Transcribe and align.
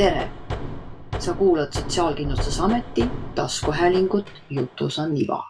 tere! 0.00 0.28
sa 1.18 1.34
kuulad 1.34 1.72
Sotsiaalkindlustusameti 1.72 3.04
taskuhäälingut 3.34 4.32
Jutus 4.50 4.98
on 4.98 5.16
iva. 5.16 5.42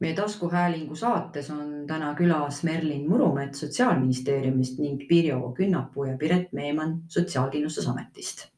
meie 0.00 0.14
taskuhäälingu 0.14 0.96
saates 0.96 1.50
on 1.50 1.84
täna 1.86 2.14
külas 2.14 2.64
Merlin 2.64 3.08
Murumets 3.08 3.60
Sotsiaalministeeriumist 3.60 4.78
ning 4.78 5.06
Pirjo 5.08 5.52
Künnapuu 5.58 6.04
ja 6.04 6.16
Piret 6.16 6.52
Meeman 6.52 6.98
Sotsiaalkindlustusametist. 7.08 8.48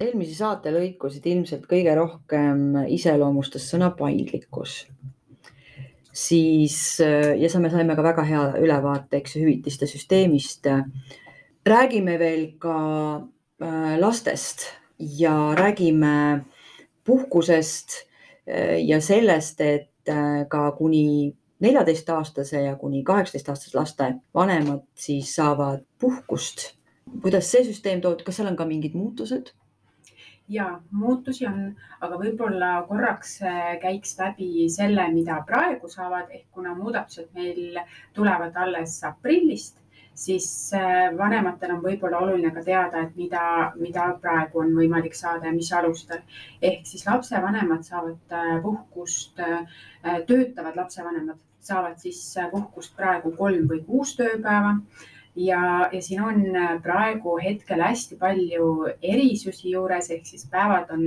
eelmise 0.00 0.34
saate 0.34 0.72
lõikusid 0.72 1.28
ilmselt 1.34 1.68
kõige 1.68 1.94
rohkem 1.94 2.72
iseloomustas 2.88 3.68
sõna 3.74 3.90
paindlikkus. 3.98 4.88
siis 6.12 6.98
ja 7.36 7.60
me 7.60 7.70
saime 7.70 7.96
ka 7.96 8.02
väga 8.02 8.22
hea 8.22 8.50
ülevaate, 8.64 9.16
eks 9.16 9.36
ju, 9.36 9.44
hüvitiste 9.44 9.86
süsteemist. 9.86 10.64
räägime 11.66 12.18
veel 12.18 12.52
ka 12.58 12.76
lastest 13.96 14.66
ja 14.98 15.54
räägime 15.54 16.44
puhkusest 17.04 17.88
äh, 18.48 18.86
ja 18.86 19.00
sellest, 19.00 19.60
et 19.60 19.90
äh, 20.08 20.48
ka 20.48 20.70
kuni 20.72 21.36
neljateistaastase 21.60 22.60
ja 22.60 22.76
kuni 22.76 23.02
kaheksateistaastase 23.02 23.78
laste 23.78 24.14
vanemad 24.34 24.82
siis 24.94 25.34
saavad 25.34 25.84
puhkust. 26.00 26.76
kuidas 27.22 27.50
see 27.52 27.62
süsteem 27.64 28.00
toodud, 28.02 28.24
kas 28.26 28.36
seal 28.36 28.48
on 28.50 28.56
ka 28.56 28.64
mingid 28.66 28.94
muutused? 28.94 29.52
ja 30.48 30.80
muutusi 30.90 31.46
on, 31.46 31.76
aga 32.00 32.18
võib-olla 32.18 32.82
korraks 32.88 33.38
käiks 33.82 34.18
läbi 34.18 34.68
selle, 34.70 35.08
mida 35.14 35.40
praegu 35.46 35.88
saavad, 35.88 36.30
ehk 36.30 36.46
kuna 36.54 36.74
muudatused 36.74 37.32
meil 37.34 37.80
tulevad 38.14 38.54
alles 38.54 39.00
aprillist 39.04 39.80
siis 40.16 40.72
äh, 40.74 41.10
vanematel 41.18 41.74
on 41.74 41.82
võib-olla 41.84 42.20
oluline 42.24 42.50
ka 42.54 42.62
teada, 42.64 43.02
et 43.04 43.16
mida, 43.20 43.72
mida 43.76 44.06
praegu 44.20 44.62
on 44.62 44.72
võimalik 44.76 45.16
saada 45.16 45.50
ja 45.50 45.52
mis 45.52 45.72
alustel. 45.76 46.22
ehk 46.62 46.86
siis 46.88 47.04
lapsevanemad 47.06 47.84
saavad 47.84 48.32
äh, 48.32 48.54
puhkust, 48.62 49.40
äh, 49.40 49.66
töötavad 50.26 50.76
lapsevanemad 50.76 51.36
saavad 51.60 51.98
siis 52.00 52.22
puhkust 52.50 52.96
praegu 52.96 53.34
kolm 53.36 53.66
või 53.68 53.82
kuus 53.84 54.14
tööpäeva 54.16 54.76
ja, 55.36 55.60
ja 55.92 56.02
siin 56.02 56.22
on 56.22 56.42
praegu 56.82 57.36
hetkel 57.42 57.82
hästi 57.82 58.16
palju 58.16 58.70
erisusi 59.02 59.74
juures, 59.74 60.10
ehk 60.10 60.24
siis 60.26 60.46
päevad 60.50 60.94
on 60.94 61.04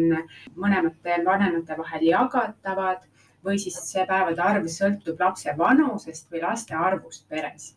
mõlemate 0.55 1.17
vanemate 1.25 1.79
vahel 1.79 2.05
jagatavad 2.11 3.07
või 3.43 3.57
siis 3.57 3.79
see 3.87 4.05
päevade 4.05 4.43
arv 4.43 4.69
sõltub 4.69 5.19
lapse 5.23 5.55
vanusest 5.57 6.29
või 6.29 6.43
laste 6.43 6.75
arvust 6.75 7.25
peres 7.29 7.73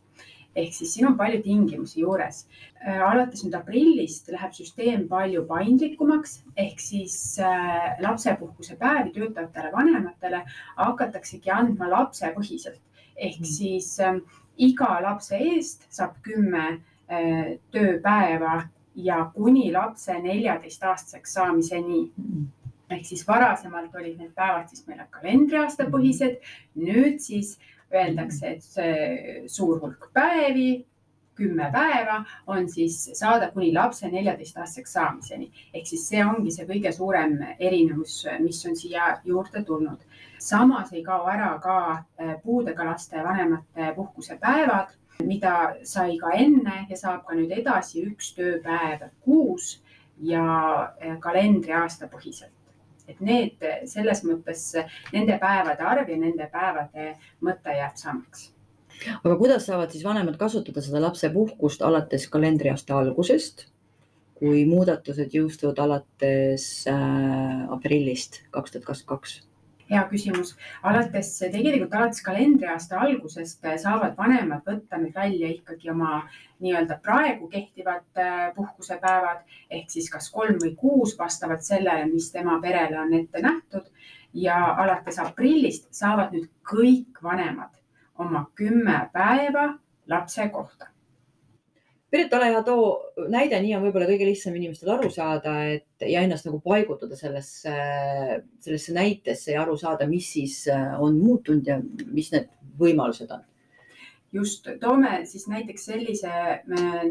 ehk 0.57 0.75
siis 0.77 0.93
siin 0.95 1.09
on 1.09 1.17
palju 1.17 1.41
tingimusi 1.45 2.03
juures. 2.03 2.45
Äh, 2.83 3.01
alates 3.07 3.45
nüüd 3.45 3.57
aprillist 3.57 4.29
läheb 4.33 4.55
süsteem 4.57 5.07
palju 5.09 5.45
paindlikumaks. 5.49 6.41
Ehk 6.57 6.81
siis 6.81 7.17
äh, 7.41 7.97
lapsepuhkuse 8.05 8.77
päevi 8.81 9.15
töötavatele 9.17 9.73
vanematele 9.73 10.45
hakataksegi 10.77 11.53
andma 11.53 11.91
lapsepõhiselt. 11.93 12.81
Ehk 13.17 13.41
mm. 13.41 13.51
siis 13.57 13.95
äh, 14.01 14.21
iga 14.57 14.95
lapse 15.05 15.39
eest 15.41 15.87
saab 15.93 16.19
kümme 16.27 16.67
äh, 16.69 17.59
tööpäeva 17.73 18.63
ja 18.95 19.25
kuni 19.35 19.71
lapse 19.73 20.19
neljateistaastaseks 20.21 21.39
saamiseni. 21.39 22.05
Mm. 22.17 22.51
Ehk 22.93 23.07
siis 23.09 23.25
varasemalt 23.25 23.95
olid 23.97 24.19
need 24.21 24.35
päevad 24.37 24.69
siis 24.69 24.85
meil 24.85 25.01
kalendriaasta 25.11 25.87
põhised, 25.89 26.43
nüüd 26.77 27.23
siis 27.25 27.55
öeldakse, 27.95 28.57
et 28.57 28.63
see 28.63 29.43
suur 29.49 29.81
hulk 29.83 30.11
päevi, 30.15 30.85
kümme 31.35 31.71
päeva 31.73 32.25
on 32.47 32.69
siis 32.69 33.11
saada 33.15 33.51
kuni 33.51 33.73
lapse 33.75 34.09
neljateistaastaseks 34.09 34.93
saamiseni. 34.93 35.51
ehk 35.75 35.87
siis 35.87 36.09
see 36.09 36.25
ongi 36.25 36.51
see 36.51 36.67
kõige 36.69 36.93
suurem 36.93 37.39
erinevus, 37.59 38.27
mis 38.41 38.61
on 38.67 38.77
siia 38.77 39.17
juurde 39.25 39.65
tulnud. 39.65 40.01
samas 40.39 40.93
ei 40.93 41.03
kao 41.03 41.27
ära 41.29 41.59
ka 41.63 41.79
äh, 41.91 42.35
puudega 42.43 42.85
laste 42.85 43.25
vanemate 43.25 43.93
puhkusepäevad, 43.97 44.93
mida 45.25 45.75
sai 45.85 46.19
ka 46.19 46.31
enne 46.31 46.87
ja 46.89 46.97
saab 46.97 47.25
ka 47.27 47.35
nüüd 47.35 47.53
edasi 47.59 48.05
üks 48.07 48.35
tööpäev 48.37 49.09
kuus 49.21 49.83
ja 50.19 50.45
äh, 50.83 51.19
kalendriaasta 51.21 52.07
põhiselt 52.07 52.62
et 53.09 53.21
need 53.21 53.67
selles 53.91 54.23
mõttes 54.27 54.65
nende 55.13 55.39
päevade 55.43 55.87
arv 55.87 56.11
ja 56.11 56.19
nende 56.19 56.49
päevade 56.53 57.13
mõte 57.45 57.77
jääb 57.77 57.99
samaks. 57.99 58.51
aga 59.25 59.37
kuidas 59.37 59.67
saavad 59.67 59.91
siis 59.91 60.05
vanemad 60.05 60.39
kasutada 60.39 60.83
seda 60.85 61.03
lapsepuhkust 61.03 61.83
alates 61.83 62.29
kalendriaasta 62.29 62.99
algusest, 62.99 63.67
kui 64.39 64.65
muudatused 64.67 65.35
jõustuvad 65.35 65.79
alates 65.83 66.69
äh, 66.91 67.73
aprillist 67.75 68.43
kaks 68.51 68.75
tuhat 68.77 68.87
kakskümmend 68.91 69.19
kaks? 69.19 69.41
Hea 69.91 70.03
küsimus. 70.11 70.55
alates, 70.83 71.39
tegelikult 71.39 71.95
alates 71.95 72.23
kalendriaasta 72.23 73.01
algusest 73.01 73.67
saavad 73.83 74.17
vanemad 74.17 74.63
võtta 74.67 75.01
nüüd 75.01 75.15
välja 75.15 75.51
ikkagi 75.53 75.91
oma 75.91 76.23
nii-öelda 76.63 76.99
praegu 77.03 77.49
kehtivad 77.49 78.07
äh, 78.19 78.55
puhkusepäevad 78.55 79.43
ehk 79.71 79.91
siis 79.91 80.11
kas 80.11 80.31
kolm 80.31 80.59
või 80.63 80.75
kuus 80.77 81.17
vastavalt 81.19 81.63
sellele, 81.67 82.07
mis 82.13 82.31
tema 82.33 82.59
perele 82.63 83.01
on 83.01 83.15
ette 83.15 83.43
nähtud. 83.43 83.87
ja 84.35 84.57
alates 84.81 85.19
aprillist 85.19 85.91
saavad 85.93 86.33
nüüd 86.33 86.49
kõik 86.65 87.19
vanemad 87.23 87.75
oma 88.19 88.47
kümme 88.55 89.11
päeva 89.13 89.75
lapse 90.09 90.49
kohta 90.49 90.89
Piret, 92.13 92.35
ole 92.37 92.49
hea, 92.53 92.63
too 92.67 93.29
näide, 93.33 93.57
nii 93.65 93.77
on 93.77 93.87
võib-olla 93.87 94.05
kõige 94.11 94.27
lihtsam 94.29 94.57
inimestel 94.59 94.91
aru 94.93 95.09
saada, 95.13 95.55
et 95.73 96.05
ja 96.05 96.21
ennast 96.27 96.45
nagu 96.45 96.59
paigutada 96.61 97.17
sellesse, 97.17 97.73
sellesse 98.61 98.97
näitesse 98.97 99.55
ja 99.55 99.63
aru 99.63 99.79
saada, 99.81 100.05
mis 100.11 100.29
siis 100.35 100.59
äh, 100.69 100.93
on 101.01 101.17
muutunud 101.23 101.71
ja 101.73 101.79
mis 102.13 102.29
need 102.35 102.51
võimalused 102.83 103.33
on 103.33 103.47
just, 104.33 104.69
toome 104.81 105.27
siis 105.29 105.47
näiteks 105.49 105.85
sellise 105.85 106.31
äh, 106.33 106.61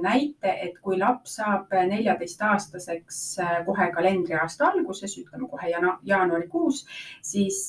näite, 0.01 0.53
et 0.67 0.79
kui 0.81 0.99
laps 0.99 1.35
saab 1.39 1.73
neljateistaastaseks 1.89 3.19
äh, 3.39 3.57
kohe 3.65 3.89
kalendriaasta 3.95 4.71
alguses, 4.71 5.17
ütleme 5.21 5.49
kohe 5.49 5.73
jaanuarikuus, 6.05 6.85
siis 7.21 7.61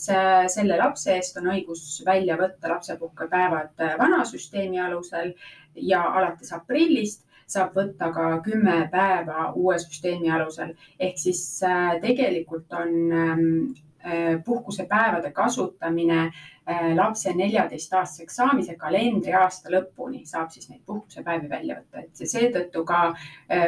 selle 0.54 0.78
lapse 0.80 1.14
eest 1.16 1.36
on 1.40 1.50
õigus 1.52 2.02
välja 2.06 2.36
võtta 2.40 2.72
lapsepuhkepäevad 2.72 3.84
vana 3.98 4.24
süsteemi 4.28 4.80
alusel 4.80 5.34
ja 5.74 6.02
alates 6.18 6.52
aprillist 6.52 7.26
saab 7.52 7.76
võtta 7.76 8.10
ka 8.14 8.26
kümme 8.44 8.76
päeva 8.92 9.50
uue 9.58 9.78
süsteemi 9.82 10.30
alusel. 10.32 10.74
ehk 10.98 11.18
siis 11.18 11.42
äh, 11.66 11.98
tegelikult 12.00 12.72
on 12.72 12.94
ähm, 13.12 13.46
äh, 14.04 14.38
puhkusepäevade 14.44 15.32
kasutamine 15.32 16.20
äh, 16.26 16.51
lapse 16.96 17.32
neljateistaastaseks 17.34 18.36
saamise 18.38 18.76
kalendriaasta 18.78 19.70
lõpuni 19.72 20.22
saab 20.26 20.50
siis 20.54 20.68
neid 20.70 20.82
puhkusepäevi 20.86 21.48
välja 21.50 21.80
võtta, 21.80 22.04
et 22.04 22.28
seetõttu 22.30 22.84
ka 22.86 23.00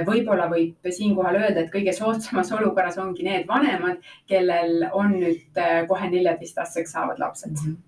võib-olla 0.06 0.47
võib 0.50 0.91
siinkohal 0.91 1.41
öelda, 1.41 1.65
et 1.65 1.72
kõige 1.72 1.94
soodsamas 1.97 2.53
olukorras 2.55 3.00
ongi 3.03 3.27
need 3.27 3.49
vanemad, 3.49 3.99
kellel 4.31 4.87
on 4.93 5.19
nüüd 5.19 5.59
kohe 5.88 6.12
neljateistaastaseks 6.12 6.94
saavad 6.99 7.19
lapsed. 7.19 7.59
-hmm 7.59 7.82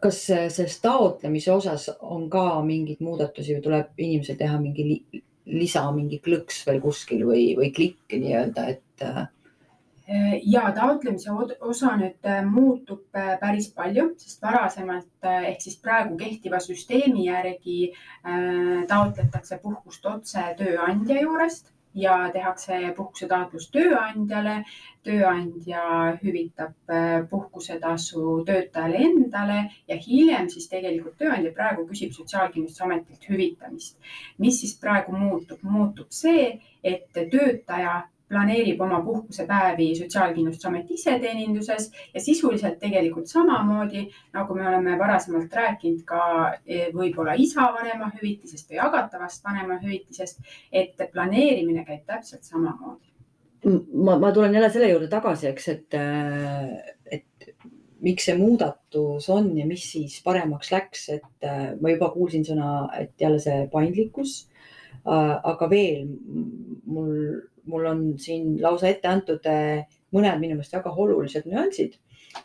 kas 0.00 0.18
selles 0.26 0.80
taotlemise 0.80 1.52
osas 1.52 1.90
on 2.00 2.30
ka 2.30 2.62
mingeid 2.64 3.02
muudatusi 3.04 3.56
või 3.56 3.64
tuleb 3.66 4.00
inimesel 4.00 4.38
teha 4.40 4.58
mingi 4.60 4.86
li, 4.88 5.22
lisa, 5.44 5.84
mingi 5.92 6.20
klõks 6.24 6.62
veel 6.66 6.80
kuskil 6.80 7.26
või, 7.28 7.50
või 7.58 7.70
klikk 7.74 8.16
nii-öelda, 8.16 8.66
et? 8.72 9.06
Äh, 10.08 10.40
ja 10.44 10.68
taotlemise 10.76 11.32
osa 11.60 11.94
nüüd 11.96 12.28
äh, 12.28 12.42
muutub 12.44 13.16
äh, 13.16 13.38
päris 13.40 13.70
palju, 13.72 14.10
sest 14.20 14.42
varasemalt 14.44 15.28
ehk 15.30 15.62
siis 15.64 15.78
praegu 15.80 16.18
kehtiva 16.20 16.60
süsteemi 16.60 17.24
järgi 17.24 17.78
taotletakse 18.90 19.56
puhkust 19.62 20.04
otse 20.10 20.42
tööandja 20.58 21.22
juurest 21.22 21.72
ja 21.94 22.16
tehakse 22.32 22.80
puhkusetaotlus 22.96 23.70
tööandjale. 23.74 24.64
tööandja 25.04 25.80
hüvitab 26.22 26.88
äh, 26.88 27.26
puhkusetasu 27.28 28.38
töötajale 28.48 29.02
endale 29.04 29.58
ja 29.88 29.98
hiljem 30.00 30.48
siis 30.48 30.70
tegelikult 30.70 31.18
tööandja 31.20 31.52
praegu 31.52 31.84
küsib 31.90 32.14
Sotsiaalkindlustusametilt 32.16 33.28
hüvitamist. 33.28 33.98
mis 34.38 34.60
siis 34.60 34.72
praegu 34.80 35.12
muutub? 35.12 35.60
muutub 35.62 36.08
see, 36.08 36.58
et 36.82 37.12
töötaja 37.12 38.08
planeerib 38.34 38.80
oma 38.82 39.00
puhkusepäevi 39.04 39.94
Sotsiaalkindlustusameti 39.98 40.98
iseteeninduses 40.98 41.90
ja 42.14 42.20
sisuliselt 42.20 42.78
tegelikult 42.82 43.30
samamoodi, 43.30 44.08
nagu 44.34 44.54
me 44.58 44.68
oleme 44.68 44.98
varasemalt 44.98 45.54
rääkinud 45.60 46.02
ka 46.08 46.22
e, 46.66 46.88
võib-olla 46.94 47.36
isa 47.38 47.68
vanemahüvitisest 47.76 48.72
või 48.72 48.80
jagatavast 48.80 49.44
vanemahüvitisest, 49.46 50.40
et 50.72 51.04
planeerimine 51.12 51.84
käib 51.86 52.02
täpselt 52.10 52.42
samamoodi. 52.42 53.12
ma, 53.92 54.18
ma 54.18 54.32
tulen 54.32 54.54
jälle 54.54 54.70
selle 54.70 54.90
juurde 54.90 55.08
tagasi, 55.12 55.46
eks, 55.52 55.68
et, 55.68 55.98
et 57.18 57.52
miks 58.04 58.26
see 58.28 58.34
muudatus 58.36 59.28
on 59.32 59.52
ja 59.56 59.66
mis 59.66 59.86
siis 59.92 60.18
paremaks 60.24 60.72
läks, 60.74 61.06
et 61.14 61.48
ma 61.80 61.94
juba 61.94 62.10
kuulsin 62.16 62.44
sõna, 62.44 62.74
et 62.98 63.14
jälle 63.20 63.38
see 63.40 63.68
paindlikkus 63.72 64.42
aga 65.04 65.68
veel 65.68 66.06
mul, 66.86 67.12
mul 67.68 67.86
on 67.90 68.06
siin 68.18 68.54
lausa 68.62 68.88
ette 68.88 69.08
antud 69.10 69.44
mõned 70.14 70.40
minu 70.40 70.56
meelest 70.56 70.76
väga 70.76 70.94
olulised 71.04 71.48
nüansid. 71.50 71.98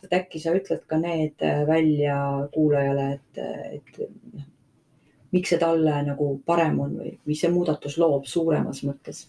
et 0.04 0.12
äkki 0.14 0.38
sa 0.38 0.52
ütled 0.54 0.84
ka 0.86 0.98
need 1.00 1.42
välja 1.66 2.16
kuulajale, 2.52 3.06
et, 3.16 3.38
et 3.78 3.98
noh, 4.34 4.44
miks 5.32 5.52
see 5.52 5.58
talle 5.58 5.96
nagu 6.06 6.30
parem 6.46 6.78
on 6.84 6.96
või 7.00 7.12
mis 7.26 7.42
see 7.42 7.50
muudatus 7.50 7.98
loob 7.98 8.26
suuremas 8.30 8.82
mõttes? 8.86 9.24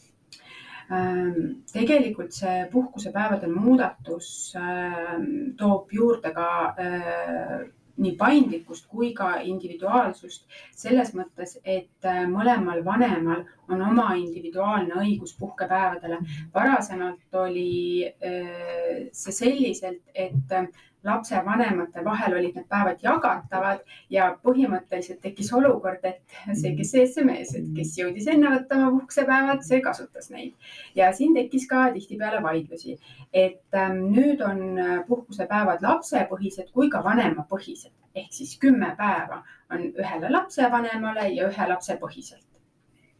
Ähm, 0.92 1.62
tegelikult 1.72 2.34
see 2.36 2.66
puhkusepäevade 2.72 3.48
muudatus 3.48 4.54
ähm, 4.60 5.54
toob 5.58 5.94
juurde 5.96 6.34
ka 6.36 6.48
äh, 6.76 7.62
nii 7.98 8.16
paindlikkust 8.20 8.88
kui 8.92 9.12
ka 9.14 9.34
individuaalsust 9.44 10.46
selles 10.84 11.14
mõttes, 11.18 11.58
et 11.64 12.08
äh, 12.08 12.24
mõlemal 12.30 12.84
vanemal 12.86 13.44
on 13.72 13.82
oma 13.82 14.14
individuaalne 14.20 14.96
õigus 15.04 15.36
puhkepäevadele. 15.40 16.20
varasemalt 16.54 17.42
oli 17.46 18.06
äh, 18.08 19.10
see 19.12 19.32
selliselt, 19.32 20.04
et 20.14 20.56
lapsevanemate 21.04 22.04
vahel 22.06 22.36
olid 22.38 22.58
need 22.58 22.68
päevad 22.70 23.02
jagatavad 23.04 23.80
ja 24.10 24.28
põhimõtteliselt 24.44 25.22
tekkis 25.22 25.52
olukord, 25.58 26.04
et 26.06 26.36
see, 26.54 26.76
kes 26.78 26.94
ees, 27.02 27.16
see 27.16 27.26
mees, 27.26 27.56
et 27.58 27.72
kes 27.78 27.96
jõudis 28.00 28.28
enne 28.32 28.52
võtta 28.56 28.78
oma 28.78 28.92
puhkusepäevad, 28.98 29.64
see 29.68 29.82
kasutas 29.86 30.30
neid. 30.34 30.54
ja 30.96 31.12
siin 31.16 31.34
tekkis 31.38 31.68
ka 31.72 31.88
tihtipeale 31.96 32.44
vaidlusi, 32.44 32.98
et 33.34 33.82
ähm, 33.82 34.06
nüüd 34.14 34.46
on 34.46 34.62
äh, 34.78 34.94
puhkusepäevad 35.08 35.82
lapsepõhised 35.86 36.72
kui 36.76 36.90
ka 36.90 37.04
vanemapõhised 37.04 37.92
ehk 38.16 38.34
siis 38.36 38.58
kümme 38.60 38.94
päeva 38.98 39.42
on 39.72 39.86
ühele 39.90 40.32
lapsevanemale 40.32 41.30
ja 41.32 41.48
ühe 41.48 41.68
lapse 41.68 41.96
põhiselt 42.02 42.46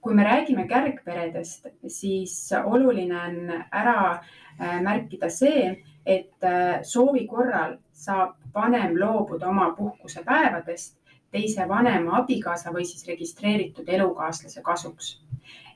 kui 0.02 0.16
me 0.18 0.24
räägime 0.24 0.68
kärgperedest, 0.68 1.68
siis 1.88 2.34
oluline 2.66 3.18
on 3.22 3.52
ära 3.72 3.98
äh, 4.14 4.80
märkida 4.82 5.30
see, 5.30 5.76
et 6.06 6.44
äh, 6.44 6.82
soovi 6.84 7.28
korral 7.30 7.78
saab 7.94 8.36
vanem 8.54 8.98
loobuda 9.00 9.50
oma 9.50 9.70
puhkusepäevadest 9.78 10.98
teise 11.32 11.68
vanema 11.70 12.18
abikaasa 12.20 12.74
või 12.74 12.86
siis 12.86 13.06
registreeritud 13.08 13.90
elukaaslase 13.90 14.62
kasuks. 14.62 15.20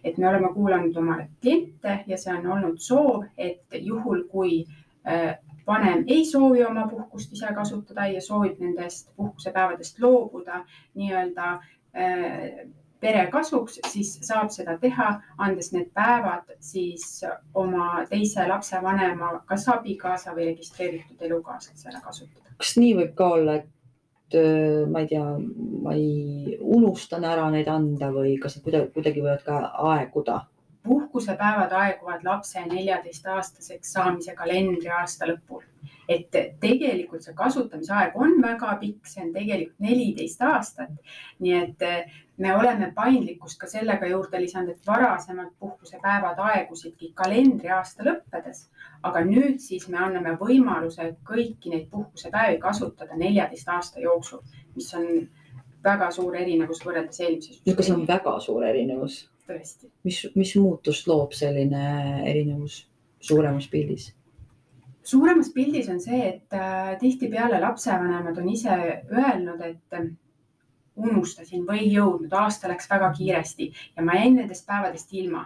et 0.04 0.18
me 0.22 0.28
oleme 0.30 0.52
kuulanud 0.54 0.98
oma 1.02 1.16
kliente 1.42 2.04
ja 2.08 2.18
see 2.18 2.34
on 2.34 2.44
olnud 2.54 2.78
soov, 2.78 3.24
et 3.38 3.64
juhul, 3.82 4.24
kui 4.30 4.66
äh, 5.08 5.38
vanem 5.68 6.04
ei 6.08 6.26
soovi 6.26 6.64
oma 6.64 6.88
puhkust 6.88 7.34
ise 7.34 7.48
kasutada 7.56 8.06
ja 8.08 8.22
soovib 8.22 8.60
nendest 8.60 9.10
puhkusepäevadest 9.16 10.00
loobuda 10.00 10.66
nii-öelda 10.94 11.60
pere 13.06 13.28
kasuks, 13.34 13.80
siis 13.92 14.16
saab 14.26 14.50
seda 14.54 14.78
teha, 14.82 15.12
andes 15.46 15.72
need 15.76 15.92
päevad 15.96 16.56
siis 16.64 17.22
oma 17.54 18.06
teise 18.10 18.48
lapsevanema, 18.50 19.32
kas 19.50 19.68
abikaasa 19.76 20.34
või 20.38 20.50
registreeritud 20.52 21.22
elukaaslasele 21.30 22.02
kasutada. 22.04 22.56
kas 22.58 22.76
nii 22.82 22.96
võib 23.02 23.14
ka 23.20 23.30
olla, 23.38 23.60
et 23.62 24.40
äh, 24.40 24.82
ma 24.90 25.06
ei 25.06 25.12
tea, 25.14 25.28
ma 25.86 25.94
ei 25.94 26.58
unustan 26.62 27.28
ära 27.30 27.48
neid 27.54 27.70
anda 27.72 28.12
või 28.16 28.36
kas 28.42 28.58
need 28.58 28.68
kuidagi, 28.68 28.92
kuidagi 28.98 29.26
võivad 29.26 29.48
ka 29.48 29.62
aeguda? 29.94 30.42
puhkusepäevad 30.86 31.72
aeguvad 31.74 32.26
lapse 32.28 32.62
neljateistaastaseks 32.62 33.94
saamise 33.96 34.36
kalendriaasta 34.38 35.26
lõpul 35.26 35.64
et 36.10 36.36
tegelikult 36.62 37.26
see 37.26 37.34
kasutamisaeg 37.38 38.18
on 38.22 38.38
väga 38.42 38.76
pikk, 38.82 39.08
see 39.10 39.24
on 39.26 39.32
tegelikult 39.34 39.82
neliteist 39.86 40.44
aastat. 40.46 40.94
nii 41.42 41.56
et 41.58 41.86
eh, 41.86 42.20
me 42.38 42.56
oleme 42.56 42.92
paindlikkust 42.96 43.60
ka 43.60 43.68
sellega 43.68 44.08
juurde 44.08 44.42
lisanud, 44.42 44.74
et 44.74 44.88
varasemalt 44.88 45.54
puhkusepäevad 45.60 46.40
aegusidki 46.50 47.12
kalendriaasta 47.16 48.04
lõppedes, 48.08 48.66
aga 49.04 49.22
nüüd 49.28 49.62
siis 49.64 49.88
me 49.90 50.02
anname 50.04 50.36
võimaluse 50.42 51.14
kõiki 51.28 51.72
neid 51.72 51.88
puhkusepäevi 51.92 52.60
kasutada 52.64 53.16
neljateist 53.20 53.72
aasta 53.72 54.04
jooksul, 54.04 54.44
mis 54.76 54.92
on 55.00 55.08
väga 55.86 56.10
suur 56.12 56.36
erinevus 56.36 56.84
võrreldes 56.86 57.22
eelmise. 57.22 57.62
kas 57.78 57.88
see 57.88 57.96
on 57.96 58.06
väga 58.10 58.40
suur 58.44 58.66
erinevus? 58.66 59.24
tõesti. 59.48 59.90
mis, 60.04 60.26
mis 60.36 60.56
muutust 60.58 61.08
loob 61.08 61.34
selline 61.38 61.86
erinevus 62.26 62.84
suuremas 63.22 63.68
pildis? 63.72 64.12
suuremas 65.06 65.52
pildis 65.54 65.90
on 65.94 66.02
see, 66.02 66.22
et 66.34 66.54
äh, 66.58 66.96
tihtipeale 67.00 67.60
lapsevanemad 67.62 68.38
on 68.42 68.50
ise 68.50 68.78
öelnud, 69.14 69.62
et 69.62 70.00
unustasin 70.96 71.66
või 71.68 71.86
ei 71.86 71.94
jõudnud, 71.94 72.34
aasta 72.34 72.72
läks 72.72 72.90
väga 72.90 73.12
kiiresti 73.18 73.72
ja 73.96 74.04
ma 74.04 74.20
jäin 74.20 74.38
nendest 74.40 74.68
päevadest 74.68 75.14
ilma 75.14 75.46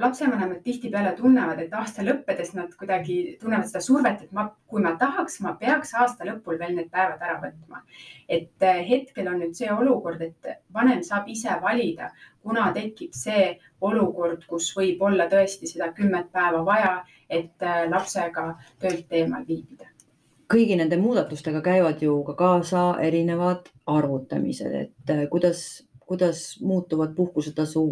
lapsevanemad 0.00 0.62
tihtipeale 0.64 1.12
tunnevad, 1.16 1.58
et 1.60 1.74
aasta 1.76 2.04
lõppedes 2.04 2.54
nad 2.56 2.72
kuidagi 2.78 3.16
tunnevad 3.40 3.68
seda 3.68 3.82
survet, 3.84 4.22
et 4.24 4.32
ma, 4.36 4.46
kui 4.70 4.82
ma 4.84 4.94
tahaks, 5.00 5.40
ma 5.44 5.52
peaks 5.60 5.92
aasta 5.98 6.24
lõpul 6.28 6.58
veel 6.60 6.76
need 6.78 6.88
päevad 6.92 7.20
ära 7.26 7.36
võtma. 7.42 7.82
et 8.28 8.62
äh, 8.62 8.80
hetkel 8.88 9.28
on 9.28 9.40
nüüd 9.42 9.56
see 9.58 9.70
olukord, 9.72 10.22
et 10.22 10.50
vanem 10.72 11.02
saab 11.02 11.28
ise 11.28 11.56
valida, 11.62 12.10
kuna 12.42 12.70
tekib 12.72 13.12
see 13.16 13.58
olukord, 13.80 14.46
kus 14.48 14.70
võib 14.76 15.02
olla 15.02 15.28
tõesti 15.28 15.68
seda 15.68 15.92
kümmet 15.92 16.32
päeva 16.32 16.64
vaja, 16.64 16.96
et 17.28 17.62
äh, 17.62 17.86
lapsega 17.90 18.52
töölt 18.78 19.12
eemal 19.12 19.46
viibida 19.48 19.89
kõigi 20.50 20.76
nende 20.76 20.96
muudatustega 20.98 21.60
käivad 21.62 22.02
ju 22.02 22.22
ka 22.24 22.34
kaasa 22.34 22.82
erinevad 23.00 23.70
arvutamised, 23.86 24.74
et 24.74 25.14
äh, 25.14 25.24
kuidas, 25.30 25.84
kuidas 26.06 26.60
muutuvad 26.60 27.14
puhkusetasu 27.14 27.84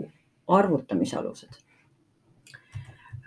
arvutamise 0.48 1.16
alused 1.16 1.62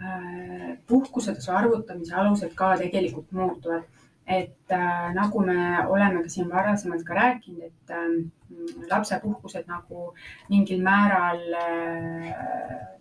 Äh, 0.01 0.77
puhkusetasu 0.87 1.51
arvutamise 1.53 2.15
alused 2.15 2.53
ka 2.55 2.75
tegelikult 2.77 3.31
muutuvad. 3.31 3.83
et 4.27 4.71
äh, 4.71 5.13
nagu 5.13 5.41
me 5.45 5.87
oleme 5.87 6.21
ka 6.23 6.29
siin 6.29 6.49
varasemalt 6.49 7.03
ka 7.03 7.13
rääkinud, 7.13 7.63
et 7.67 7.89
äh, 7.89 8.85
lapsepuhkused 8.89 9.65
nagu 9.67 10.13
mingil 10.49 10.81
määral 10.81 11.41
äh, 11.61 13.00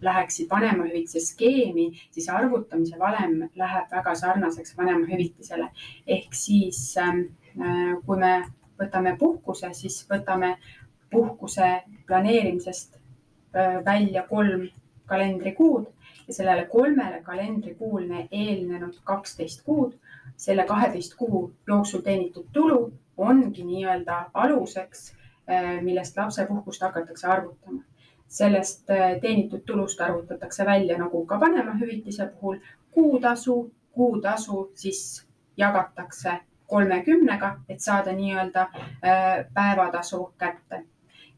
läheksid 0.00 0.50
vanemahüvitise 0.50 1.20
skeemi, 1.20 1.90
siis 2.10 2.28
arvutamise 2.28 2.98
valem 2.98 3.48
läheb 3.54 3.90
väga 3.92 4.14
sarnaseks 4.14 4.76
vanemahüvitisele. 4.78 5.68
ehk 6.06 6.34
siis 6.34 6.96
äh, 6.98 7.14
kui 8.06 8.18
me 8.18 8.34
võtame 8.80 9.16
puhkuse, 9.18 9.72
siis 9.72 10.06
võtame 10.10 10.56
puhkuse 11.10 11.82
planeerimisest 12.06 12.94
äh, 12.96 13.84
välja 13.84 14.22
kolm 14.28 14.68
kalendrikuud 15.06 15.86
ja 16.28 16.34
sellele 16.34 16.66
kolmele 16.66 17.22
kalendrikuule 17.22 18.28
eelnenud 18.30 19.00
kaksteist 19.04 19.64
kuud, 19.66 19.96
selle 20.36 20.64
kaheteist 20.64 21.16
kuu 21.18 21.52
jooksul 21.68 22.04
teenitud 22.06 22.46
tulu 22.52 22.92
ongi 23.16 23.64
nii-öelda 23.64 24.20
aluseks, 24.34 25.14
eh, 25.48 25.80
millest 25.82 26.16
lapsepuhkust 26.16 26.82
hakatakse 26.82 27.26
arvutama. 27.26 27.82
Sellest 28.30 28.90
eh, 28.90 29.16
teenitud 29.20 29.64
tulust 29.66 30.00
arvutatakse 30.00 30.66
välja 30.66 30.98
nagu 30.98 31.24
ka 31.26 31.40
vanemahüvitise 31.40 32.26
puhul 32.26 32.60
kuutasu, 32.90 33.72
kuutasu 33.92 34.70
siis 34.74 35.26
jagatakse 35.56 36.38
kolmekümnega, 36.66 37.56
et 37.68 37.80
saada 37.80 38.14
nii-öelda 38.14 38.68
eh, 38.76 39.46
päevatasu 39.54 40.34
kätte. 40.38 40.84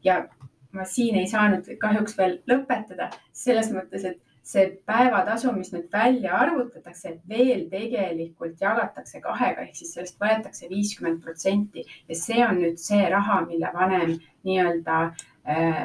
ja 0.03 0.27
ma 0.71 0.85
siin 0.85 1.15
ei 1.15 1.27
saanud 1.27 1.67
kahjuks 1.79 2.17
veel 2.17 2.39
lõpetada 2.49 3.09
selles 3.31 3.71
mõttes, 3.71 4.05
et 4.05 4.21
see 4.43 4.65
päevatasu, 4.85 5.51
mis 5.55 5.71
nüüd 5.73 5.87
välja 5.93 6.35
arvutatakse, 6.35 7.15
veel 7.29 7.67
tegelikult 7.71 8.61
jagatakse 8.61 9.21
kahega, 9.23 9.63
ehk 9.63 9.77
siis 9.79 9.93
sellest 9.95 10.19
võetakse 10.21 10.69
viiskümmend 10.69 11.21
protsenti 11.23 11.85
ja 11.87 12.17
see 12.19 12.41
on 12.45 12.59
nüüd 12.59 12.81
see 12.81 13.05
raha, 13.09 13.39
mille 13.47 13.71
vanem 13.73 14.17
nii-öelda, 14.43 14.97
äh, 15.07 15.32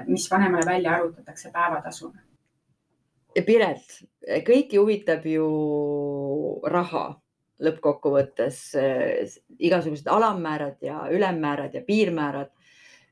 mis 0.06 0.30
vanemale 0.30 0.66
välja 0.66 0.92
arvutatakse 0.94 1.50
päevatasuna. 1.50 2.20
Piret, 3.46 3.84
kõiki 4.46 4.78
huvitab 4.80 5.26
ju 5.26 5.48
raha 6.66 7.04
lõppkokkuvõttes, 7.62 8.60
äh, 8.78 9.34
igasugused 9.58 10.06
alammäärad 10.10 10.78
ja 10.82 11.04
ülemmäärad 11.10 11.74
ja 11.74 11.82
piirmäärad. 11.86 12.50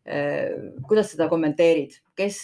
Äh, 0.06 0.54
kuidas 0.86 1.10
seda 1.12 1.28
kommenteerid, 1.28 1.98
kes 2.14 2.38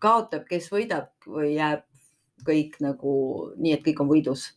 kaotab, 0.00 0.46
kes 0.48 0.70
võidab 0.72 1.12
või 1.28 1.54
jääb 1.56 1.84
kõik 2.46 2.78
nagu 2.84 3.12
nii, 3.56 3.76
et 3.76 3.84
kõik 3.84 4.00
on 4.04 4.10
võidus? 4.10 4.48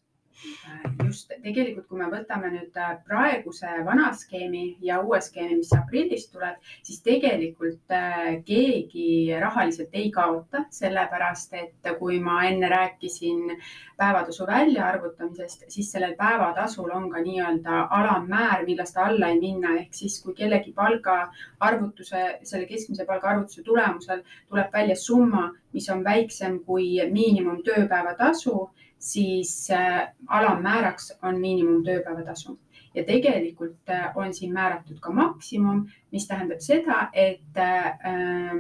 Just 1.03 1.31
tegelikult, 1.43 1.88
kui 1.89 2.00
me 2.00 2.08
võtame 2.12 2.51
nüüd 2.53 2.77
äh, 2.79 2.96
praeguse 3.08 3.69
vana 3.86 4.12
skeemi 4.15 4.63
ja 4.86 5.00
uue 5.03 5.19
skeemi, 5.24 5.58
mis 5.60 5.72
aprillis 5.75 6.27
tuleb, 6.31 6.58
siis 6.86 7.01
tegelikult 7.05 7.93
äh, 7.96 8.39
keegi 8.48 9.36
rahaliselt 9.41 9.96
ei 10.00 10.10
kaota, 10.15 10.65
sellepärast 10.75 11.55
et 11.60 11.91
kui 12.00 12.19
ma 12.24 12.41
enne 12.48 12.69
rääkisin 12.72 13.55
päevatasu 14.00 14.48
väljaarvutamisest, 14.48 15.65
siis 15.74 15.91
sellel 15.91 16.15
päevatasul 16.19 16.91
on 16.96 17.10
ka 17.12 17.24
nii-öelda 17.24 17.86
alammäär, 18.00 18.65
millest 18.67 18.98
alla 18.98 19.31
ei 19.34 19.39
minna, 19.41 19.75
ehk 19.81 19.96
siis 19.96 20.19
kui 20.24 20.36
kellegi 20.38 20.72
palga 20.75 21.22
arvutuse, 21.60 22.25
selle 22.43 22.67
keskmise 22.69 23.08
palga 23.10 23.34
arvutuse 23.34 23.63
tulemusel 23.63 24.24
tuleb 24.48 24.72
välja 24.74 24.96
summa, 24.96 25.50
mis 25.74 25.89
on 25.93 26.03
väiksem 26.03 26.62
kui 26.65 26.93
miinimum 27.12 27.63
tööpäevatasu 27.65 28.69
siis 29.00 29.72
äh, 29.72 30.08
alammääraks 30.27 31.13
on 31.24 31.39
miinimumtööpäeva 31.39 32.24
tasu 32.25 32.60
ja 32.96 33.03
tegelikult 33.03 33.89
äh, 33.89 34.12
on 34.18 34.34
siin 34.34 34.53
määratud 34.53 35.00
ka 35.00 35.12
maksimum, 35.13 35.86
mis 36.12 36.27
tähendab 36.27 36.60
seda, 36.60 37.08
et 37.13 37.58
äh, 37.58 38.00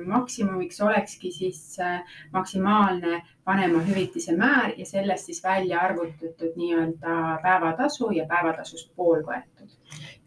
maksimumiks 0.05 0.81
olekski 0.81 1.31
siis 1.31 1.77
maksimaalne 2.31 3.21
vanemahüvitise 3.45 4.37
määr 4.37 4.73
ja 4.77 4.85
sellest 4.85 5.25
siis 5.25 5.43
välja 5.43 5.81
arvutatud 5.81 6.55
nii-öelda 6.55 7.39
päevatasu 7.43 8.11
ja 8.15 8.25
päevatasust 8.29 8.95
pool 8.95 9.25
võetud. 9.25 9.75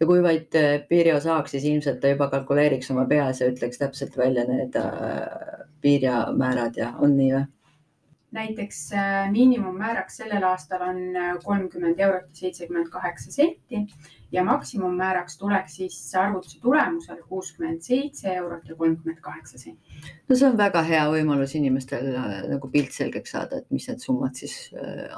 ja 0.00 0.06
kui 0.06 0.22
vaid 0.22 0.60
Pirjo 0.88 1.20
saaks, 1.20 1.50
siis 1.56 1.64
ilmselt 1.64 2.00
ta 2.00 2.12
juba 2.12 2.28
kalkuleeriks 2.28 2.90
oma 2.90 3.06
peas 3.06 3.40
ja 3.40 3.48
ütleks 3.48 3.78
täpselt 3.78 4.18
välja 4.18 4.44
need 4.50 4.76
piirjamäärad 5.80 6.76
ja 6.76 6.92
on 6.98 7.16
nii 7.16 7.32
või? 7.38 7.48
Näiteks 8.32 8.92
äh, 8.92 9.30
miinimummääraks 9.30 10.16
sellel 10.16 10.42
aastal 10.48 10.82
on 10.82 11.00
äh, 11.16 11.36
kolmkümmend 11.44 12.00
eurot 12.00 12.28
ja 12.30 12.40
seitsekümmend 12.40 12.88
kaheksa 12.88 13.32
senti 13.32 13.86
ja 14.32 14.44
maksimummääraks 14.44 15.38
tuleks 15.38 15.76
siis 15.76 16.14
arvutuse 16.16 16.60
tulemusel 16.60 17.22
kuuskümmend 17.28 17.80
seitse 17.80 18.34
eurot 18.34 18.68
ja 18.68 18.76
kolmkümmend 18.76 19.20
kaheksa 19.20 19.58
senti. 19.58 20.00
no 20.28 20.36
see 20.36 20.48
on 20.48 20.56
väga 20.56 20.82
hea 20.88 21.02
võimalus 21.12 21.56
inimestel 21.58 22.14
äh, 22.14 22.38
nagu 22.54 22.72
pilt 22.72 22.96
selgeks 22.96 23.36
saada, 23.36 23.60
et 23.60 23.70
mis 23.70 23.88
need 23.88 24.00
summad 24.00 24.40
siis 24.40 24.56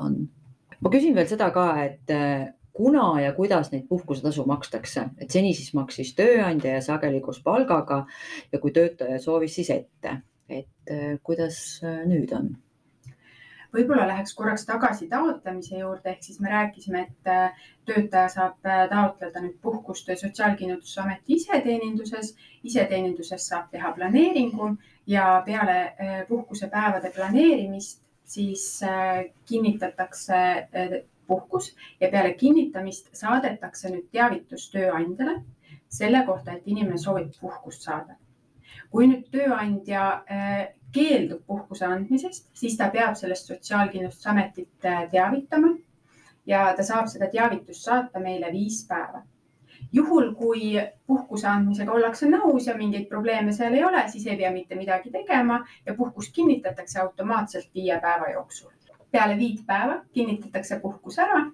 on. 0.02 0.18
ma 0.80 0.90
küsin 0.90 1.14
veel 1.14 1.30
seda 1.30 1.50
ka, 1.54 1.68
et 1.84 2.10
kuna 2.74 3.06
ja 3.22 3.32
kuidas 3.32 3.70
neid 3.70 3.86
puhkusetasu 3.88 4.44
makstakse, 4.50 5.06
et 5.22 5.30
seni 5.30 5.54
siis 5.54 5.70
maksis 5.78 6.10
tööandja 6.18 6.74
ja 6.80 6.82
sageli 6.82 7.22
koos 7.22 7.38
palgaga 7.46 8.02
ja 8.52 8.58
kui 8.58 8.74
töötaja 8.74 9.22
soovis, 9.22 9.54
siis 9.54 9.70
ette, 9.70 10.18
et 10.50 10.94
kuidas 11.22 11.56
nüüd 12.10 12.34
on? 12.34 12.56
Võib-olla 13.74 14.06
läheks 14.08 14.34
korraks 14.38 14.64
tagasi 14.68 15.08
taotlemise 15.10 15.78
juurde, 15.78 16.12
ehk 16.12 16.22
siis 16.22 16.40
me 16.40 16.50
rääkisime, 16.52 17.02
et 17.08 17.30
äh, 17.30 17.66
töötaja 17.88 18.28
saab 18.32 18.68
äh, 18.68 18.84
taotleda 18.90 19.42
nüüd 19.42 19.56
puhkust 19.62 20.10
Sotsiaalkindlustusameti 20.20 21.38
iseteeninduses. 21.40 22.34
iseteeninduses 22.64 23.48
saab 23.48 23.70
teha 23.70 23.92
planeeringu 23.92 24.70
ja 25.06 25.42
peale 25.46 25.78
äh, 25.80 26.26
puhkusepäevade 26.28 27.10
planeerimist 27.10 28.02
siis 28.24 28.80
kinnitatakse 29.46 30.34
puhkus 31.26 31.74
ja 32.00 32.08
peale 32.08 32.32
kinnitamist 32.34 33.10
saadetakse 33.12 33.90
nüüd 33.92 34.06
teavitus 34.12 34.70
tööandjale 34.72 35.42
selle 35.92 36.22
kohta, 36.26 36.54
et 36.54 36.62
inimene 36.64 36.98
soovib 36.98 37.36
puhkust 37.40 37.84
saada. 37.84 38.16
kui 38.90 39.06
nüüd 39.10 39.28
tööandja 39.34 40.24
keeldub 40.94 41.42
puhkuse 41.46 41.86
andmisest, 41.86 42.48
siis 42.54 42.76
ta 42.78 42.88
peab 42.94 43.16
sellest 43.18 43.50
Sotsiaalkindlustusametit 43.50 44.84
äh, 44.86 45.04
teavitama 45.10 45.74
ja 46.46 46.66
ta 46.76 46.82
saab 46.86 47.08
seda 47.10 47.28
teavitust 47.32 47.88
saata 47.88 48.20
meile 48.20 48.52
viis 48.52 48.84
päeva. 48.88 49.22
juhul, 49.92 50.32
kui 50.34 50.74
puhkuse 51.06 51.46
andmisega 51.48 51.92
ollakse 51.92 52.26
nõus 52.30 52.66
ja 52.66 52.74
mingeid 52.76 53.06
probleeme 53.08 53.52
seal 53.52 53.74
ei 53.74 53.84
ole, 53.84 54.02
siis 54.08 54.26
ei 54.26 54.36
pea 54.36 54.50
mitte 54.52 54.74
midagi 54.74 55.10
tegema 55.10 55.60
ja 55.86 55.94
puhkus 55.94 56.30
kinnitatakse 56.32 57.00
automaatselt 57.00 57.68
viie 57.74 58.00
päeva 58.00 58.30
jooksul. 58.32 58.70
peale 59.10 59.38
viit 59.38 59.66
päeva 59.66 60.00
kinnitatakse 60.12 60.80
puhkus 60.80 61.18
ära 61.18 61.44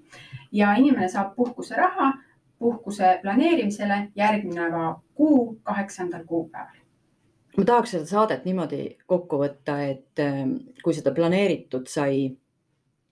ja 0.53 0.75
inimene 0.75 1.09
saab 1.09 1.35
puhkuseraha 1.37 2.13
puhkuse 2.59 3.19
planeerimisele 3.23 4.09
järgneva 4.17 5.01
kuu 5.15 5.61
kaheksandal 5.63 6.25
kuupäeval 6.25 6.80
ma 7.57 7.67
tahaks 7.67 7.97
seda 7.97 8.07
saadet 8.09 8.47
niimoodi 8.47 8.85
kokku 9.11 9.41
võtta, 9.43 9.81
et 9.89 10.23
ähm, 10.23 10.57
kui 10.85 10.95
seda 10.97 11.13
planeeritud 11.17 11.89
sai, 11.91 12.29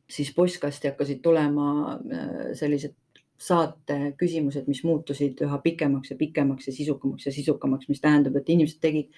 siis 0.09 0.30
postkasti 0.37 0.92
hakkasid 0.92 1.21
tulema 1.25 1.68
äh, 1.97 2.38
sellised 2.59 2.97
saate 3.38 3.99
küsimused, 4.18 4.66
mis 4.66 4.83
muutusid 4.87 5.38
üha 5.47 5.61
pikemaks 5.62 6.11
ja 6.11 6.16
pikemaks 6.18 6.71
ja 6.71 6.75
sisukamaks 6.75 7.28
ja 7.28 7.35
sisukamaks, 7.35 7.90
mis 7.90 8.02
tähendab, 8.02 8.38
et 8.38 8.49
inimesed 8.50 8.80
tegid 8.83 9.12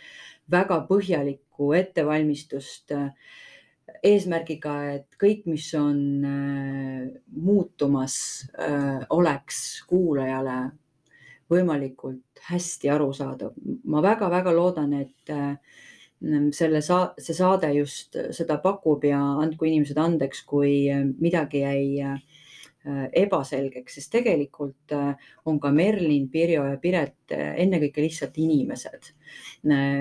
väga 0.50 0.82
põhjalikku 0.88 1.70
ettevalmistust 1.78 2.92
äh, 2.96 3.08
eesmärgiga, 4.06 4.74
et 4.96 5.16
kõik, 5.20 5.46
mis 5.50 5.68
on 5.76 6.02
äh, 6.24 7.08
muutumas, 7.36 8.14
oleks 9.10 9.82
kuulajale 9.88 10.60
võimalikult 11.50 12.42
hästi 12.50 12.90
arusaadav. 12.90 13.54
ma 13.84 14.02
väga-väga 14.02 14.52
loodan, 14.54 14.92
et 14.94 15.32
mm, 15.34 16.50
selle 16.56 16.82
saa-, 16.82 17.12
see 17.18 17.36
saade 17.36 17.72
just 17.74 18.16
seda 18.36 18.58
pakub 18.62 19.04
ja 19.04 19.20
andku 19.42 19.68
inimesed 19.68 19.98
andeks, 19.98 20.44
kui 20.46 20.88
midagi 21.20 21.64
jäi 21.64 21.84
äh, 22.06 22.20
ebaselgeks, 23.22 23.98
sest 23.98 24.12
tegelikult 24.12 24.94
äh, 24.96 25.32
on 25.44 25.60
ka 25.60 25.72
Merlin, 25.72 26.28
Pirjo 26.32 26.64
ja 26.68 26.78
Piret 26.80 27.34
äh, 27.36 27.56
ennekõike 27.64 28.04
lihtsalt 28.06 28.38
inimesed. 28.38 29.12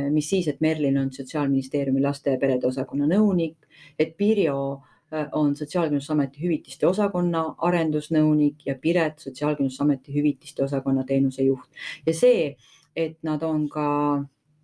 mis 0.09 0.29
siis, 0.29 0.47
et 0.47 0.61
Merlin 0.61 0.97
on 0.97 1.11
Sotsiaalministeeriumi 1.11 2.01
laste 2.01 2.31
ja 2.31 2.39
perede 2.39 2.67
osakonna 2.67 3.05
nõunik, 3.09 3.57
et 3.99 4.15
Pirjo 4.17 4.59
Äh, 4.79 4.95
on 5.31 5.55
Sotsiaalkindlustusameti 5.55 6.43
hüvitiste 6.43 6.87
osakonna 6.87 7.43
arendusnõunik 7.57 8.65
ja 8.65 8.75
Piret 8.75 9.19
Sotsiaalkindlustusameti 9.19 10.13
hüvitiste 10.15 10.63
osakonna 10.63 11.03
teenusejuht 11.03 11.81
ja 12.05 12.13
see, 12.13 12.55
et 12.95 13.17
nad 13.23 13.43
on 13.43 13.67
ka 13.69 13.87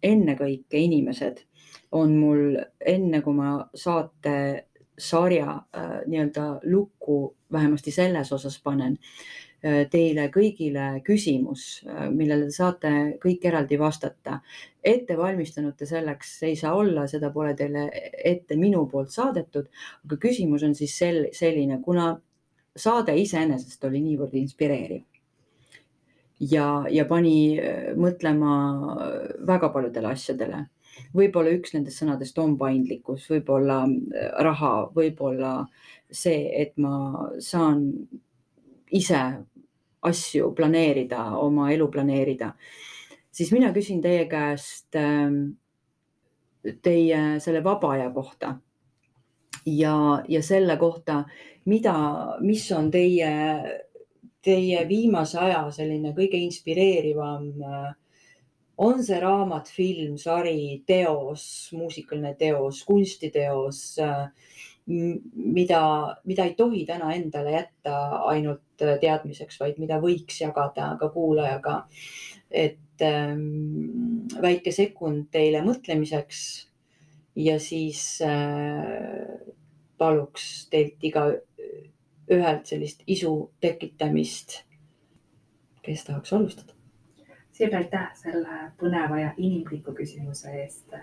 ennekõike 0.04 0.78
inimesed, 0.78 1.42
on 1.92 2.14
mul 2.20 2.60
enne, 2.86 3.22
kui 3.22 3.34
ma 3.34 3.58
saate 3.75 4.36
sarja 4.98 5.50
äh, 5.50 5.98
nii-öelda 6.08 6.60
lukku 6.72 7.36
vähemasti 7.52 7.92
selles 7.92 8.32
osas 8.32 8.60
panen, 8.64 8.98
Äh, 8.98 9.55
teile 9.90 10.28
kõigile 10.34 11.02
küsimus, 11.06 11.66
äh, 11.90 12.06
millele 12.14 12.50
te 12.50 12.56
saate 12.56 12.92
kõik 13.22 13.46
eraldi 13.50 13.80
vastata. 13.82 14.40
ette 14.86 15.16
valmistanud 15.18 15.74
te 15.76 15.86
selleks 15.90 16.44
ei 16.44 16.56
saa 16.56 16.76
olla, 16.78 17.08
seda 17.08 17.32
pole 17.34 17.56
teile 17.58 17.90
ette 18.24 18.56
minu 18.56 18.86
poolt 18.88 19.10
saadetud, 19.10 19.66
aga 20.06 20.18
küsimus 20.22 20.64
on 20.64 20.76
siis 20.76 20.98
sel, 20.98 21.26
selline, 21.34 21.80
kuna 21.82 22.22
saade 22.76 23.16
iseenesest 23.18 23.84
oli 23.86 24.02
niivõrd 24.02 24.36
inspireeriv 24.38 25.02
ja, 26.40 26.86
ja 26.90 27.06
pani 27.10 27.58
äh, 27.58 27.96
mõtlema 27.98 28.54
väga 29.48 29.70
paljudele 29.74 30.14
asjadele. 30.14 30.66
võib-olla 31.16 31.50
üks 31.52 31.74
nendest 31.74 32.00
sõnadest 32.00 32.38
on 32.40 32.54
paindlikkus, 32.58 33.26
võib-olla 33.30 33.82
raha, 34.40 34.92
võib-olla 34.96 35.66
see, 36.12 36.46
et 36.62 36.78
ma 36.78 37.28
saan 37.40 37.90
ise 38.92 39.22
asju 40.06 40.52
planeerida, 40.56 41.24
oma 41.42 41.72
elu 41.74 41.88
planeerida, 41.92 42.54
siis 43.32 43.52
mina 43.56 43.72
küsin 43.76 44.02
teie 44.04 44.26
käest 44.32 44.96
ähm, 45.00 45.58
teie 46.84 47.40
selle 47.44 47.64
vaba 47.64 47.92
aja 47.94 48.10
kohta 48.14 48.56
ja, 49.66 50.24
ja 50.28 50.44
selle 50.44 50.78
kohta, 50.78 51.24
mida, 51.66 51.96
mis 52.42 52.66
on 52.72 52.90
teie, 52.92 53.30
teie 54.46 54.88
viimase 54.90 55.40
aja 55.42 55.66
selline 55.74 56.14
kõige 56.18 56.40
inspireerivam 56.42 57.52
äh, 57.62 57.94
on 58.78 59.04
see 59.04 59.20
raamat, 59.22 59.70
film, 59.72 60.18
sari, 60.20 60.84
teos, 60.88 61.46
muusikaline 61.76 62.36
teos, 62.40 62.84
kunstiteos, 62.88 63.82
äh, 64.04 64.28
mida, 64.86 65.82
mida 66.25 66.46
ei 66.46 66.54
tohi 66.54 66.86
täna 66.86 67.13
endale 67.15 67.56
jätta 67.56 67.96
ainult 68.30 68.62
teadmiseks, 68.77 69.60
vaid 69.60 69.80
mida 69.82 69.98
võiks 70.01 70.42
jagada 70.42 70.92
ka 71.00 71.10
kuulajaga. 71.10 71.86
et 72.51 73.01
ähm, 73.01 74.30
väike 74.42 74.72
sekund 74.72 75.25
teile 75.32 75.63
mõtlemiseks 75.65 76.68
ja 77.36 77.58
siis 77.60 78.22
äh, 78.22 79.51
paluks 79.98 80.68
teilt 80.70 81.04
igaühelt 81.04 82.65
sellist 82.65 83.04
isu 83.08 83.51
tekitamist. 83.62 84.62
kes 85.82 86.04
tahaks 86.04 86.34
alustada? 86.34 86.74
Siim, 87.51 87.74
aitäh 87.77 88.08
selle 88.18 88.72
põneva 88.80 89.20
ja 89.20 89.34
inimliku 89.38 89.94
küsimuse 89.96 90.51
eest. 90.62 90.96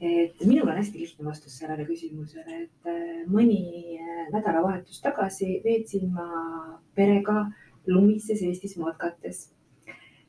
Et 0.00 0.44
minul 0.46 0.68
on 0.68 0.76
hästi 0.78 1.00
lihtne 1.00 1.26
vastus 1.26 1.58
sellele 1.58 1.84
küsimusele, 1.88 2.62
et 2.64 2.90
äh, 2.90 3.22
mõni 3.30 3.98
äh, 3.98 4.26
nädalavahetus 4.32 5.00
tagasi 5.02 5.58
veetsin 5.64 6.12
ma 6.14 6.26
perega 6.94 7.48
lumises 7.86 8.42
Eestis 8.42 8.76
matkates. 8.78 9.48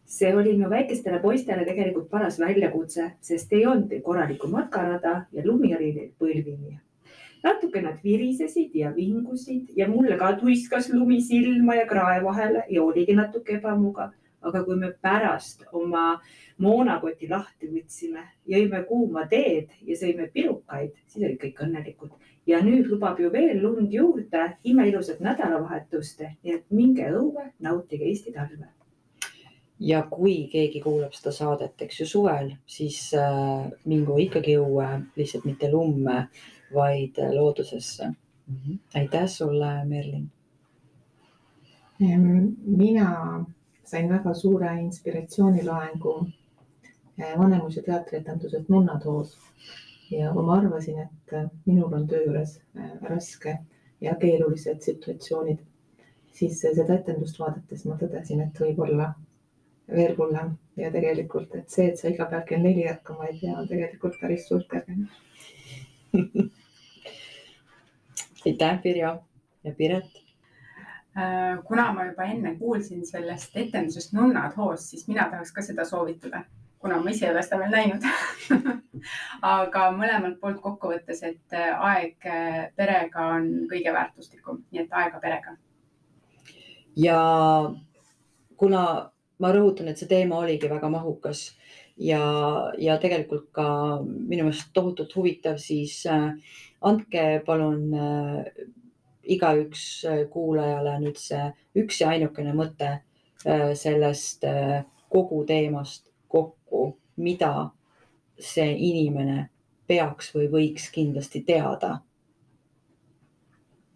see 0.10 0.32
oli 0.34 0.56
minu 0.58 0.70
väikestele 0.70 1.20
poistele 1.22 1.66
tegelikult 1.66 2.08
paras 2.10 2.40
väljakutse, 2.42 3.12
sest 3.22 3.52
ei 3.54 3.68
olnud 3.70 3.92
korralikku 4.02 4.48
matkarada 4.50 5.26
ja 5.32 5.44
lumi 5.46 5.76
oli 5.76 6.12
põlvini. 6.18 6.80
natuke 7.44 7.82
nad 7.82 8.02
virisesid 8.04 8.74
ja 8.76 8.96
vingusid 8.96 9.70
ja 9.76 9.88
mulle 9.88 10.18
ka 10.18 10.34
tuiskas 10.40 10.90
lumi 10.94 11.22
silma 11.22 11.76
ja 11.76 11.86
krae 11.86 12.24
vahele 12.24 12.64
ja 12.70 12.84
oligi 12.84 13.14
natuke 13.16 13.60
ebamugav 13.60 14.10
aga 14.42 14.64
kui 14.64 14.78
me 14.80 14.92
pärast 15.02 15.66
oma 15.76 16.20
moonakoti 16.64 17.30
lahti 17.30 17.70
võtsime, 17.72 18.24
jõime 18.48 18.82
kuuma 18.88 19.26
teed 19.32 19.72
ja 19.88 19.98
sõime 20.00 20.30
pirukaid, 20.34 20.96
siis 21.08 21.24
olid 21.26 21.40
kõik 21.42 21.64
õnnelikud. 21.66 22.12
ja 22.48 22.62
nüüd 22.66 22.88
lubab 22.90 23.20
ju 23.20 23.30
veel 23.32 23.62
lund 23.62 23.94
juurde, 23.94 24.58
imeilusat 24.64 25.20
nädalavahetust, 25.22 26.24
nii 26.44 26.54
et 26.56 26.66
minge 26.72 27.06
õue, 27.12 27.52
nautige 27.60 28.06
Eesti 28.06 28.34
talve. 28.34 28.68
ja 29.80 30.02
kui 30.12 30.48
keegi 30.52 30.82
kuulab 30.82 31.14
seda 31.14 31.32
saadet, 31.32 31.82
eks 31.82 32.00
ju 32.00 32.06
suvel, 32.06 32.56
siis 32.66 33.14
äh, 33.14 33.70
mingu 33.86 34.18
ikkagi 34.20 34.58
õue, 34.60 34.88
lihtsalt 35.16 35.46
mitte 35.46 35.72
lumme, 35.72 36.28
vaid 36.74 37.18
loodusesse 37.34 38.08
mm. 38.08 38.56
-hmm. 38.56 38.78
aitäh 38.96 39.28
sulle, 39.28 39.86
Merlin. 39.86 40.32
mina 42.66 43.46
sain 43.90 44.10
väga 44.10 44.34
suure 44.38 44.70
inspiratsiooniloengu 44.82 46.14
eh, 47.18 47.34
Vanemuise 47.40 47.82
teatrietenduselt 47.86 48.70
Nunnatoos 48.70 49.38
ja 50.12 50.34
kui 50.34 50.44
ma 50.46 50.58
arvasin, 50.58 51.00
et 51.06 51.34
eh, 51.34 51.48
minul 51.66 51.94
on 51.94 52.08
töö 52.08 52.22
juures 52.26 52.58
eh, 52.76 52.94
raske 53.10 53.58
ja 54.02 54.16
keerulised 54.22 54.82
situatsioonid, 54.86 55.60
siis 56.34 56.62
seda 56.62 56.94
etendust 56.96 57.40
vaadates 57.42 57.86
ma 57.90 57.98
tõdesin, 58.00 58.46
et 58.46 58.62
võib 58.64 58.80
olla 58.86 59.10
veel 59.90 60.16
hullem. 60.18 60.56
Ja 60.80 60.92
tegelikult, 60.94 61.56
et 61.60 61.68
see, 61.74 61.90
et 61.92 62.00
sa 62.00 62.08
iga 62.08 62.30
päev 62.32 62.46
kell 62.48 62.64
neli 62.64 62.86
ärkama 62.88 63.28
ei 63.28 63.36
pea, 63.42 63.58
on 63.60 63.68
tegelikult 63.68 64.16
päris 64.22 64.46
suur 64.48 64.64
kergendus 64.72 65.12
aitäh, 68.46 68.82
Pirjo 68.82 69.12
ja 69.64 69.74
Piret 69.78 70.29
kuna 71.66 71.92
ma 71.94 72.06
juba 72.06 72.24
enne 72.30 72.56
kuulsin 72.60 73.06
sellest 73.06 73.56
etendusest 73.58 74.14
Nunnad 74.14 74.54
hoos, 74.58 74.90
siis 74.92 75.08
mina 75.08 75.26
tahaks 75.32 75.52
ka 75.52 75.62
seda 75.66 75.86
soovitada, 75.86 76.44
kuna 76.80 77.00
ma 77.02 77.10
ise 77.10 77.26
ei 77.26 77.32
ole 77.32 77.44
seda 77.44 77.60
veel 77.64 77.74
näinud 77.74 78.06
aga 79.56 79.86
mõlemalt 79.96 80.40
poolt 80.42 80.62
kokkuvõttes, 80.64 81.22
et 81.28 81.56
äh, 81.56 81.72
aeg 81.92 82.28
äh, 82.30 82.66
perega 82.76 83.28
on 83.36 83.50
kõige 83.72 83.94
väärtuslikum, 83.96 84.64
nii 84.72 84.84
et 84.86 84.98
aega 85.02 85.22
perega. 85.24 85.56
ja 86.96 87.20
kuna 88.58 88.84
ma 89.40 89.54
rõhutan, 89.56 89.88
et 89.88 90.00
see 90.00 90.10
teema 90.10 90.42
oligi 90.44 90.70
väga 90.72 90.90
mahukas 90.92 91.46
ja, 91.98 92.24
ja 92.78 92.98
tegelikult 93.00 93.50
ka 93.56 93.68
minu 94.04 94.48
meelest 94.48 94.74
tohutult 94.76 95.16
huvitav, 95.16 95.60
siis 95.64 96.02
andke 96.82 97.42
palun 97.46 97.88
igaüks 99.30 99.84
äh, 100.06 100.24
kuulajale 100.32 100.98
nüüd 101.04 101.20
see 101.22 101.50
üks 101.80 102.02
ja 102.02 102.12
ainukene 102.14 102.54
mõte 102.58 102.90
äh, 102.96 103.72
sellest 103.78 104.46
äh, 104.48 104.82
kogu 105.10 105.44
teemast 105.50 106.10
kokku, 106.30 106.98
mida 107.18 107.70
see 108.40 108.72
inimene 108.90 109.50
peaks 109.90 110.34
või 110.36 110.50
võiks 110.54 110.90
kindlasti 110.94 111.44
teada? 111.48 112.00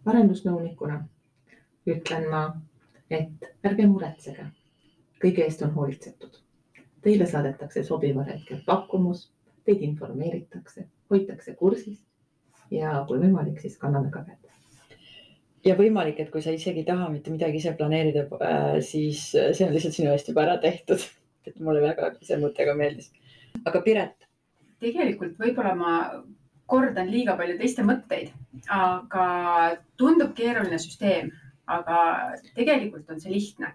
arendusnõunikuna 0.04 0.98
ütlen 1.88 2.26
ma, 2.28 2.42
et 3.08 3.46
ärge 3.64 3.86
muretsege, 3.88 4.50
kõige 5.22 5.46
eest 5.46 5.62
on 5.64 5.72
hoolitsetud. 5.72 6.36
Teile 7.04 7.24
saadetakse 7.28 7.84
sobival 7.88 8.28
hetkel 8.28 8.60
pakkumus, 8.66 9.30
teid 9.64 9.80
informeeritakse, 9.86 10.84
hoitakse 11.08 11.56
kursis 11.56 12.02
ja 12.70 12.98
kui 13.08 13.22
võimalik, 13.22 13.62
siis 13.64 13.80
kanname 13.80 14.12
ka 14.12 14.26
kätt 14.28 14.44
ja 15.64 15.74
võimalik, 15.78 16.20
et 16.20 16.30
kui 16.32 16.42
sa 16.44 16.52
isegi 16.54 16.82
ei 16.82 16.88
taha 16.88 17.08
mitte 17.12 17.32
midagi 17.32 17.60
ise 17.60 17.74
planeerida, 17.78 18.26
äh, 18.40 18.78
siis 18.84 19.26
see 19.32 19.66
on 19.66 19.74
lihtsalt 19.74 19.96
sinu 19.96 20.12
eest 20.12 20.28
juba 20.30 20.44
ära 20.46 20.58
tehtud. 20.62 21.02
et 21.48 21.58
mulle 21.60 21.82
väga 21.84 22.14
see 22.24 22.38
mõte 22.40 22.64
ka 22.64 22.76
meeldis. 22.78 23.10
aga 23.64 23.82
Piret? 23.84 24.16
tegelikult 24.84 25.38
võib-olla 25.40 25.74
ma 25.76 25.92
kordan 26.68 27.08
liiga 27.12 27.36
palju 27.36 27.56
teiste 27.60 27.84
mõtteid, 27.84 28.32
aga 28.72 29.26
tundub 30.00 30.34
keeruline 30.36 30.78
süsteem, 30.80 31.30
aga 31.68 31.98
tegelikult 32.56 33.10
on 33.12 33.20
see 33.20 33.32
lihtne. 33.32 33.74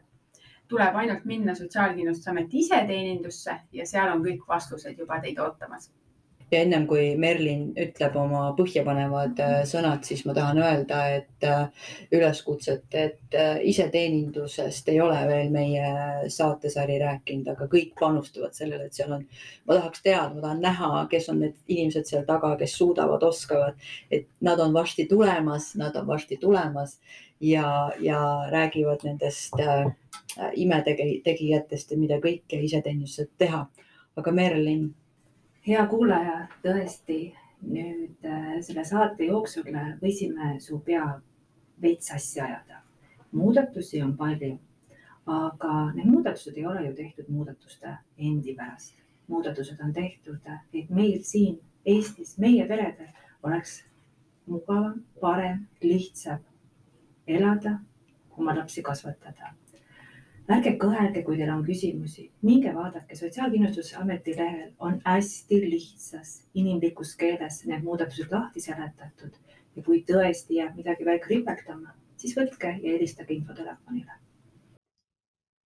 tuleb 0.70 0.98
ainult 1.02 1.24
minna 1.26 1.56
Sotsiaalkindlustusameti 1.58 2.60
iseteenindusse 2.62 3.56
ja 3.74 3.86
seal 3.90 4.12
on 4.14 4.26
kõik 4.26 4.44
vastused 4.48 5.00
juba 5.02 5.18
teid 5.22 5.40
ootamas 5.42 5.90
ja 6.52 6.62
ennem 6.64 6.86
kui 6.90 7.14
Merlin 7.20 7.70
ütleb 7.80 8.16
oma 8.20 8.50
põhjapanevad 8.58 9.40
äh, 9.44 9.56
sõnad, 9.70 10.04
siis 10.08 10.24
ma 10.26 10.34
tahan 10.38 10.60
öelda, 10.62 11.02
et 11.20 11.48
äh, 11.48 11.92
üleskutset, 12.16 12.88
et 12.94 13.38
äh, 13.38 13.60
iseteenindusest 13.70 14.90
ei 14.90 15.00
ole 15.04 15.20
veel 15.30 15.54
meie 15.54 15.86
saatesari 16.34 16.98
rääkinud, 17.04 17.52
aga 17.54 17.70
kõik 17.72 17.94
panustavad 18.00 18.58
sellele, 18.58 18.90
et 18.90 18.98
seal 18.98 19.14
on, 19.20 19.26
ma 19.70 19.80
tahaks 19.80 20.04
teada, 20.06 20.34
ma 20.36 20.46
tahan 20.48 20.64
näha, 20.66 20.92
kes 21.12 21.30
on 21.34 21.44
need 21.46 21.58
inimesed 21.68 22.10
seal 22.10 22.26
taga, 22.28 22.56
kes 22.60 22.78
suudavad, 22.82 23.24
oskavad, 23.30 23.90
et 24.12 24.30
nad 24.46 24.60
on 24.64 24.74
varsti 24.74 25.06
tulemas, 25.10 25.74
nad 25.80 25.98
on 26.00 26.08
varsti 26.10 26.40
tulemas 26.42 26.98
ja, 27.40 27.92
ja 28.00 28.22
räägivad 28.52 29.06
nendest 29.06 29.60
äh, 29.60 29.92
imetegijatest 30.54 31.92
ja 31.92 31.98
mida 31.98 32.20
kõike 32.24 32.60
iseteenistused 32.66 33.36
teha. 33.38 33.68
aga 34.20 34.32
Merlin 34.36 34.90
hea 35.68 35.86
kuulaja, 35.88 36.48
tõesti 36.64 37.20
nüüd 37.68 38.26
äh, 38.26 38.60
selle 38.64 38.86
saate 38.88 39.28
jooksul 39.28 39.68
võisime 40.02 40.56
su 40.64 40.80
pea 40.86 41.06
veits 41.82 42.12
sassi 42.12 42.42
ajada. 42.42 42.84
muudatusi 43.32 44.02
on 44.02 44.16
palju, 44.18 44.58
aga 45.26 45.74
need 45.94 46.08
muudatused 46.10 46.58
ei 46.58 46.66
ole 46.66 46.86
ju 46.88 46.96
tehtud 46.96 47.28
muudatuste 47.30 47.98
endi 48.18 48.56
pärast. 48.56 48.96
muudatused 49.28 49.80
on 49.84 49.94
tehtud, 49.94 50.40
et 50.74 50.90
meil 50.90 51.24
siin 51.24 51.60
Eestis, 51.86 52.38
meie 52.38 52.66
peredel 52.68 53.08
oleks 53.44 53.84
mugavam, 54.46 55.04
parem, 55.22 55.68
lihtsam 55.82 56.40
elada, 57.28 57.80
oma 58.38 58.56
lapsi 58.56 58.82
kasvatada 58.84 59.54
ärge 60.50 60.74
kõhelge, 60.82 61.22
kui 61.26 61.38
teil 61.38 61.52
on 61.54 61.62
küsimusi, 61.66 62.30
minge 62.42 62.72
vaadake 62.74 63.16
Sotsiaalkindlustusameti 63.16 64.34
lehel 64.38 64.72
on 64.80 64.98
hästi 65.06 65.60
lihtsas 65.66 66.32
inimlikus 66.54 67.16
keeles 67.20 67.62
need 67.70 67.84
muudatused 67.86 68.32
lahti 68.34 68.64
seletatud 68.64 69.36
ja 69.76 69.84
kui 69.86 70.02
tõesti 70.08 70.58
jääb 70.58 70.80
midagi 70.80 71.06
veel 71.06 71.20
kripeldama, 71.22 71.94
siis 72.18 72.34
võtke 72.38 72.74
ja 72.82 72.96
helistage 72.96 73.34
infotelefonile. 73.34 74.18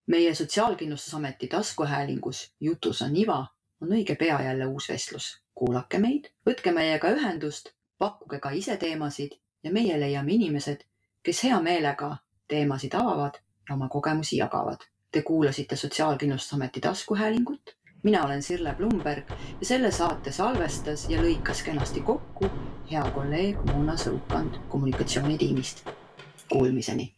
meie 0.08 0.34
Sotsiaalkindlustusameti 0.36 1.48
taskuhäälingus 1.48 2.52
Jutus 2.60 3.02
on 3.02 3.15
iva 3.15 3.46
on 3.82 3.89
õige 3.91 4.15
pea 4.15 4.41
jälle 4.41 4.65
uus 4.65 4.89
vestlus. 4.89 5.39
kuulake 5.56 6.00
meid, 6.00 6.28
võtke 6.50 6.72
meiega 6.72 7.10
ühendust, 7.13 7.69
pakkuge 7.98 8.39
ka 8.39 8.50
ise 8.52 8.78
teemasid 8.78 9.39
ja 9.63 9.72
meie 9.72 10.00
leiame 10.00 10.34
inimesed, 10.34 10.84
kes 11.24 11.43
hea 11.43 11.62
meelega 11.62 12.17
teemasid 12.48 12.93
avavad 12.93 13.38
oma 13.71 13.89
kogemusi 13.89 14.38
jagavad. 14.38 14.78
Te 15.12 15.21
kuulasite 15.21 15.76
Sotsiaalkindlustusameti 15.76 16.82
taskuhäälingut. 16.82 17.76
mina 18.04 18.23
olen 18.26 18.43
Sirle 18.43 18.76
Blumberg 18.76 19.30
ja 19.60 19.65
selle 19.65 19.91
saate 19.91 20.32
salvestas 20.32 21.10
ja 21.10 21.21
lõikas 21.21 21.63
kenasti 21.63 22.02
kokku 22.02 22.49
hea 22.91 23.04
kolleeg 23.15 23.58
Mona 23.65 23.95
Sõukand 23.95 24.60
kommunikatsioonitiimist. 24.69 25.86
Kuulmiseni 26.52 27.13